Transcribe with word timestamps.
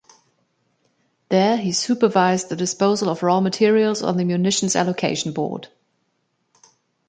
There 1.29 1.57
he 1.57 1.73
supervised 1.73 2.49
the 2.49 2.55
disposal 2.55 3.07
of 3.07 3.21
raw 3.21 3.39
materials 3.39 4.01
on 4.01 4.17
the 4.17 4.25
Munitions 4.25 4.75
Allocation 4.75 5.31
Board. 5.31 5.67